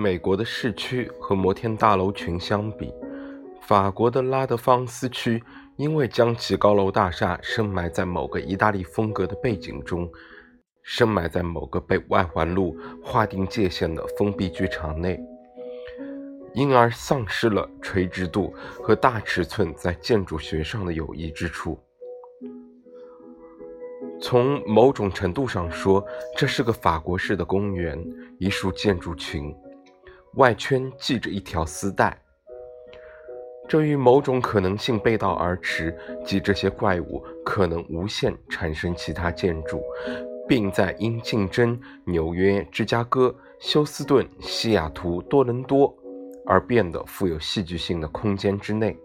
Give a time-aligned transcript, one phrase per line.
[0.00, 2.90] 美国的市区和摩天大楼群相比，
[3.60, 5.42] 法国的拉德芳斯区
[5.76, 10.10] 因为将其高楼大厦深埋在某个意大利风格的背景中，
[10.82, 15.20] 深埋在某个被外环路划定界限的封闭剧场内，
[16.54, 21.78] 因而丧失了垂直度和大尺寸在建筑学上的有益之处。
[24.22, 26.02] 从某种程度上说，
[26.38, 28.02] 这是个法国式的公园，
[28.38, 29.54] 一束建筑群，
[30.34, 32.16] 外圈系着一条丝带。
[33.68, 39.80] 这与某种可能性背道而驰，即这些怪物可能无限产生其他建筑，
[40.48, 45.96] 并在因竞争纽约、芝加哥、休斯顿、西雅图、多伦多
[46.44, 48.98] 而变得富有戏剧性的空间之内，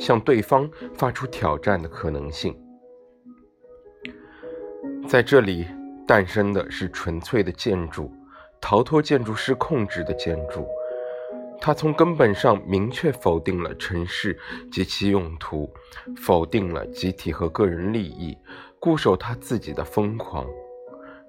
[0.00, 2.58] 向对方发出挑战的可能性。
[5.06, 5.64] 在这里
[6.08, 8.10] 诞生的是纯粹的建筑，
[8.62, 10.66] 逃脱建筑师控制的建筑。
[11.60, 14.38] 它从根本上明确否定了城市
[14.70, 15.70] 及其用途，
[16.16, 18.36] 否定了集体和个人利益，
[18.80, 20.46] 固守他自己的疯狂。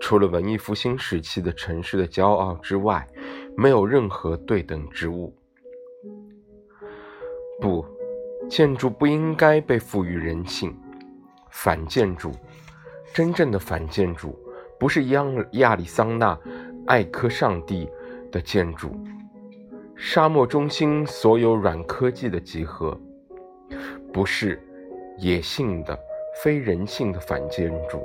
[0.00, 3.06] 除了文艺复兴时期的城市的骄傲之外，
[3.56, 5.34] 没有任何对等之物。
[7.60, 7.86] 不，
[8.48, 10.76] 建筑不应该被赋予人性。
[11.50, 12.32] 反建筑。
[13.14, 14.38] 真正的反建筑，
[14.78, 16.38] 不是亚亚利桑那
[16.86, 17.88] 艾科上帝
[18.30, 18.90] 的建筑，
[19.96, 22.96] 沙漠中心所有软科技的集合，
[24.12, 24.62] 不是
[25.18, 25.98] 野性的、
[26.42, 28.00] 非人性的反建筑，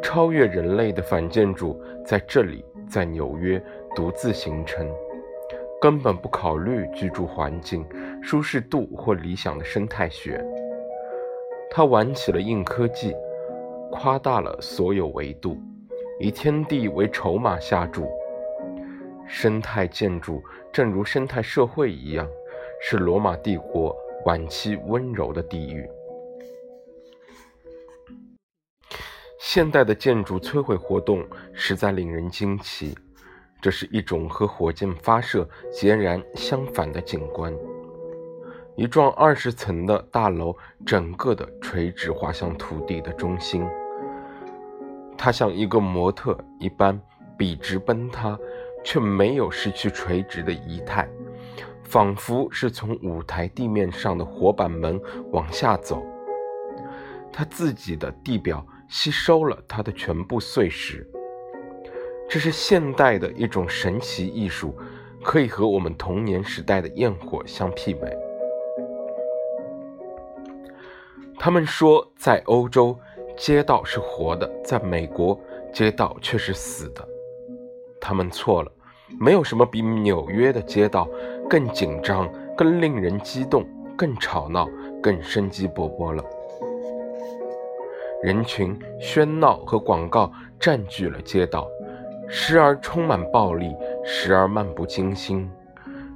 [0.00, 3.60] 超越人类的反建筑在这里，在纽约
[3.96, 4.88] 独自形成，
[5.80, 7.84] 根本不考虑居住环境、
[8.22, 10.40] 舒适度或理想的生态学，
[11.70, 13.14] 它玩起了硬科技。
[13.92, 15.58] 夸大了所有维度，
[16.20, 18.06] 以天地为筹码下注。
[19.26, 22.28] 生态建筑正如生态社会一样，
[22.78, 25.88] 是罗马帝国晚期温柔的地狱。
[29.38, 32.94] 现代的建筑摧毁活动实在令人惊奇，
[33.62, 37.50] 这是一种和火箭发射截然相反的景观。
[38.76, 40.54] 一幢二十层的大楼，
[40.84, 43.66] 整个的垂直滑向土地的中心。
[45.22, 46.98] 它像一个模特一般
[47.36, 48.38] 笔直崩塌，
[48.82, 51.06] 却没有失去垂直的仪态，
[51.82, 54.98] 仿佛是从舞台地面上的活板门
[55.30, 56.02] 往下走。
[57.30, 61.06] 它自己的地表吸收了它的全部碎石。
[62.26, 64.74] 这是现代的一种神奇艺术，
[65.22, 68.16] 可以和我们童年时代的焰火相媲美。
[71.38, 72.98] 他们说，在欧洲。
[73.40, 75.40] 街道是活的，在美国，
[75.72, 77.02] 街道却是死的。
[77.98, 78.70] 他们错了，
[79.18, 81.08] 没有什么比纽约的街道
[81.48, 84.68] 更紧张、更令人激动、更吵闹、
[85.02, 86.22] 更生机勃勃了。
[88.22, 91.66] 人群、喧闹和广告占据了街道，
[92.28, 93.74] 时而充满暴力，
[94.04, 95.50] 时而漫不经心。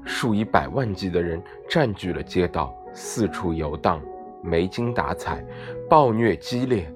[0.05, 3.99] 数以百万计的人占据了街道，四处游荡，
[4.43, 5.43] 没精打采，
[5.89, 6.87] 暴虐激烈。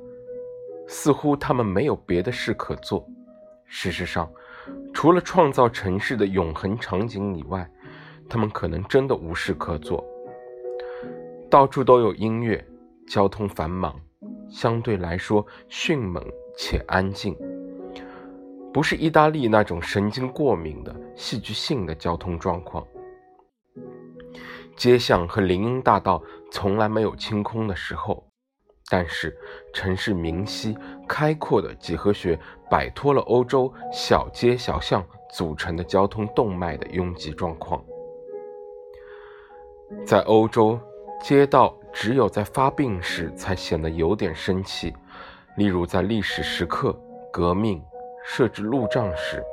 [0.88, 3.06] 似乎他们没有别的事可做。
[3.66, 4.28] 事实上，
[4.94, 7.71] 除了创造城市的永恒场景以外，
[8.28, 10.04] 他们可能真的无事可做。
[11.50, 12.66] 到处都有音乐，
[13.06, 13.94] 交通繁忙，
[14.49, 16.25] 相对来说迅猛
[16.56, 17.37] 且安静，
[18.72, 22.87] 不是意大利那种神经过敏的戏剧性的交通状况。
[24.76, 28.27] 街巷和林荫大道从来没有清空的时候。
[28.91, 29.37] 但是，
[29.72, 30.76] 城市明晰、
[31.06, 32.38] 开阔的几何学
[32.71, 37.85] 摆脱了欧洲小街小巷组成的交通动脉的拥挤状况。
[40.06, 40.81] 在欧洲，
[41.20, 44.94] 街道只有在发病时才显得有点生气，
[45.56, 46.99] 例如在历史时刻、
[47.31, 47.84] 革命、
[48.25, 49.44] 设置路障时。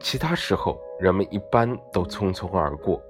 [0.00, 3.00] 其他时候，人们一般都匆匆而过，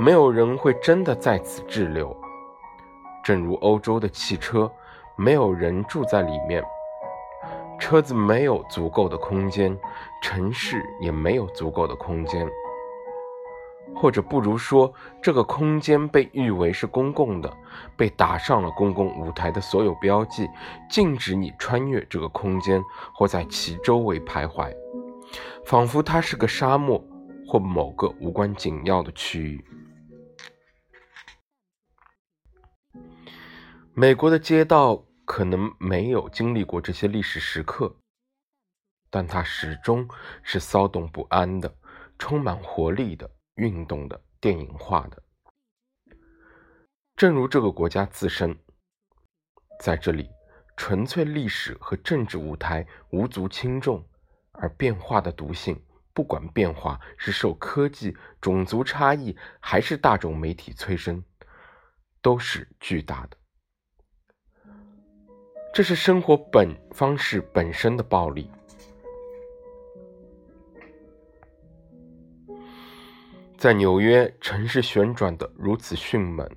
[0.00, 2.16] 没有人会真的在此滞留。
[3.24, 4.70] 正如欧洲的汽车，
[5.16, 6.62] 没有人住在里面，
[7.80, 9.76] 车子没有足够的空间，
[10.22, 12.46] 城市也没有足够的空间，
[13.96, 14.92] 或者不如说，
[15.22, 17.50] 这个空间被誉为是公共的，
[17.96, 20.46] 被打上了公共舞台的所有标记，
[20.90, 22.82] 禁止你穿越这个空间
[23.14, 24.70] 或在其周围徘徊，
[25.64, 27.02] 仿佛它是个沙漠
[27.48, 29.64] 或某个无关紧要的区域。
[33.96, 37.94] 美国的街道可能没有经历过这些历史时刻，
[39.08, 40.08] 但它始终
[40.42, 41.72] 是骚动不安的、
[42.18, 45.22] 充满活力的、运动的、电影化的。
[47.14, 48.58] 正如这个国家自身，
[49.78, 50.28] 在这里，
[50.76, 54.04] 纯粹历史和政治舞台无足轻重，
[54.50, 55.80] 而变化的毒性，
[56.12, 61.22] 不管变化是受科技、种族差异，还是大众媒体催生，
[62.20, 63.36] 都是巨大的。
[65.74, 68.48] 这是生活本方式本身的暴力。
[73.58, 76.48] 在纽约，城市旋转的如此迅猛，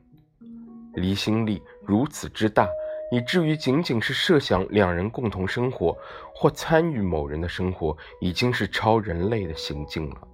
[0.94, 2.69] 离心力如此之大，
[3.12, 5.98] 以至于仅仅是设想两人共同生活
[6.31, 10.28] 或参与某人的生活，已经是超人类的行径了。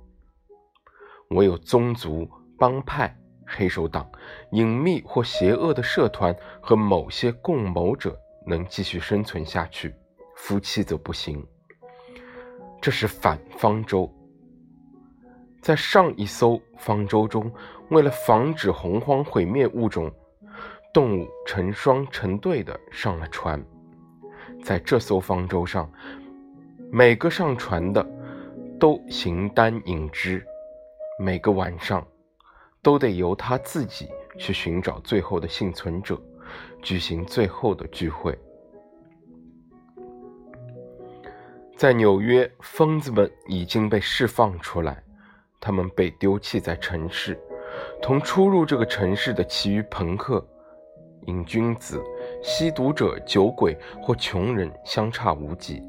[1.30, 4.06] 唯有宗族、帮派、黑手党、
[4.52, 9.94] 隐秘或邪恶的社团和某些共谋者能继续生存下去，
[10.36, 11.45] 夫妻则不行。
[12.81, 14.12] 这是反方舟。
[15.62, 17.50] 在上一艘方舟中，
[17.90, 20.12] 为了防止洪荒毁灭物种，
[20.94, 23.63] 动物成双成对的上了船。
[24.62, 25.89] 在这艘方舟上，
[26.92, 28.06] 每个上船的
[28.78, 30.46] 都形单影只，
[31.18, 32.06] 每个晚上
[32.81, 36.22] 都得由他自己去寻找最后的幸存者，
[36.82, 38.38] 举行最后的聚会。
[41.76, 45.04] 在纽约，疯子们已经被释放出来。
[45.60, 47.40] 他们被丢弃在城市，
[48.02, 50.46] 同出入这个城市的其余朋克、
[51.28, 52.04] 瘾君子、
[52.42, 55.82] 吸毒者、酒鬼或穷人相差无几。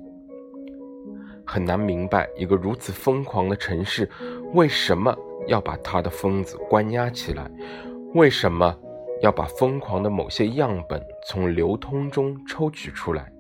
[1.45, 4.09] 很难明白一个如此疯狂的城市
[4.53, 5.13] 为什么
[5.49, 7.51] 要把他的疯子关押起来，
[8.15, 8.79] 为什么
[9.25, 13.33] 要把疯狂的某些样本从流通中抽取出来。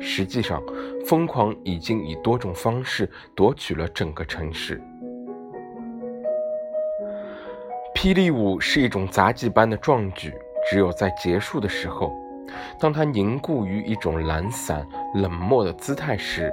[0.00, 0.62] 实际上，
[1.04, 4.80] 疯狂已经以多种方式夺取了整个城市。
[7.94, 10.32] 霹雳舞是一种杂技般的壮举，
[10.70, 12.10] 只有在结束的时候，
[12.80, 16.50] 当它凝固于一种懒散、冷漠的姿态时，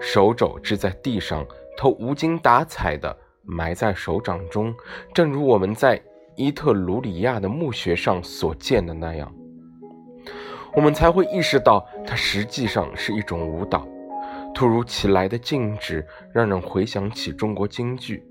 [0.00, 4.74] 手肘支在地上，头无精打采地埋在手掌中，
[5.14, 6.02] 正如我们在
[6.36, 9.32] 伊特鲁里亚的墓穴上所见的那样，
[10.74, 13.86] 我们才会意识到它实际上是一种舞蹈。
[14.54, 18.24] 突如其来的静止，让人回想起中国京剧。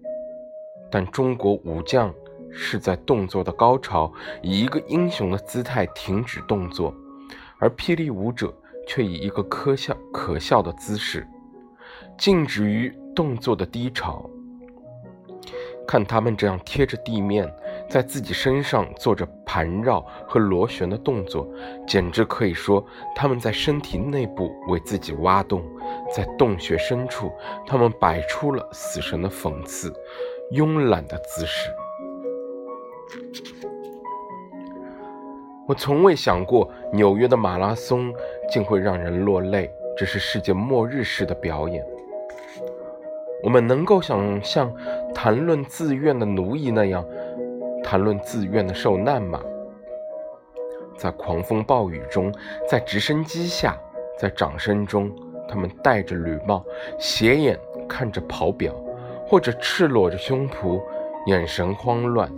[0.89, 2.13] 但中国武将
[2.51, 4.11] 是在动作的高潮
[4.41, 6.93] 以一个英雄的姿态停止动作，
[7.57, 8.53] 而霹雳舞者
[8.87, 11.27] 却以一个可笑可笑的姿势
[12.17, 14.29] 静止于动作的低潮。
[15.85, 17.51] 看他们这样贴着地面，
[17.93, 21.47] 在自己身上做着盘绕和螺旋的动作，
[21.85, 22.83] 简直可以说
[23.15, 25.63] 他们在身体内部为自己挖洞，
[26.11, 27.31] 在洞穴深处，
[27.67, 29.93] 他们摆出了死神的讽刺。
[30.53, 31.69] 慵懒的姿势，
[35.67, 38.11] 我从未想过纽约的马拉松
[38.49, 39.71] 竟会让人落泪。
[39.95, 41.85] 这是世界末日式的表演。
[43.43, 44.73] 我们能够想象
[45.13, 47.05] 谈论自愿的奴役那样
[47.93, 49.39] 谈论自愿的受难吗？
[50.97, 52.33] 在狂风暴雨中，
[52.67, 53.77] 在直升机下，
[54.17, 55.15] 在掌声中，
[55.47, 56.65] 他们戴着铝帽，
[56.97, 57.55] 斜眼
[57.87, 58.73] 看着跑表。
[59.27, 60.81] 或者赤裸着胸脯，
[61.27, 62.33] 眼神慌乱，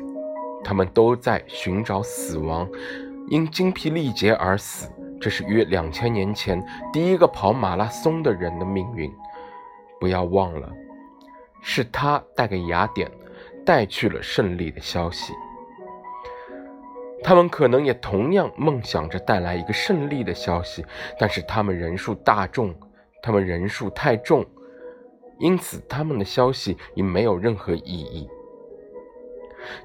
[0.61, 2.69] 他们都在寻找死亡，
[3.29, 4.91] 因精疲力竭而死。
[5.21, 9.09] 这是约两千年前第一个跑马拉松的人的命运。
[10.01, 10.69] 不要忘了，
[11.61, 13.09] 是他带给雅典
[13.65, 15.31] 带去了胜利的消息。
[17.25, 20.85] 他们可能也同样梦想着带来一个胜利的消息，
[21.17, 22.71] 但是他们人数大众，
[23.19, 24.45] 他们人数太重。
[25.39, 28.29] 因此，他们的消息已没有任何意义。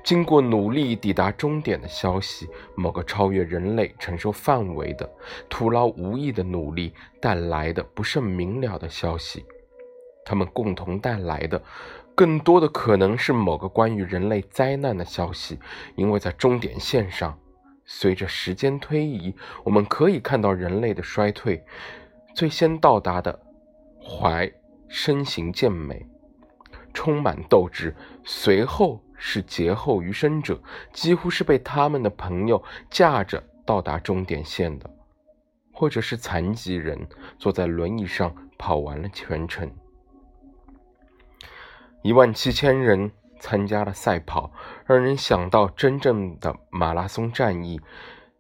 [0.05, 5.09] 经过努力抵达终点的消息，某个超越人类承受范围的、
[5.49, 6.93] 徒劳无益的努力
[7.23, 9.47] 带来的不甚明了的消息，
[10.27, 11.61] 他们共同带来的，
[12.15, 15.59] 更多的可能是某个关于人类灾难的消息，
[15.97, 17.39] 因为在终点线上，
[17.85, 21.65] 随着时间推移，我们可以看到人类的衰退，
[22.35, 23.41] 最先到达的
[24.03, 24.51] 怀。
[24.93, 26.05] 身形健美，
[26.93, 27.95] 充满斗志。
[28.25, 30.61] 随后是劫后余生者，
[30.93, 34.91] 几乎是被他们的朋友架着到达终点线的，
[35.71, 37.07] 或者是残疾人
[37.39, 39.71] 坐在轮椅上跑完了全程。
[42.03, 44.53] 一万七千人参加了赛跑，
[44.87, 47.81] 让人想到真正的马拉松战役。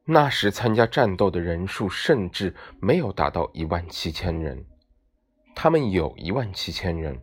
[0.04, 4.64] 那时参加战斗的人数甚至没有达到一万七千人。
[5.54, 7.20] 他们有一万七千人，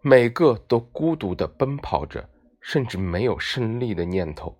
[0.00, 2.28] 每个都孤独地奔跑着，
[2.60, 4.56] 甚至没有胜利的念头，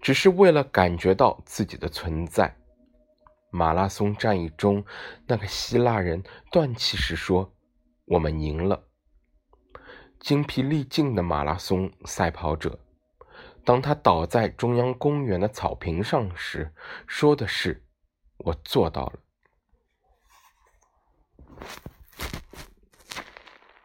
[0.00, 2.56] 只是为了感觉到自己的存在。
[3.50, 4.84] 马拉松战役中，
[5.26, 7.52] 那个希腊人断气时说
[8.06, 8.82] ：“我们赢了。”
[10.20, 12.78] 精疲力尽的马拉松赛跑者，
[13.64, 16.74] 当他倒在中央公园的草坪上时，
[17.06, 17.82] 说的是
[18.36, 19.18] ：“我做到了。”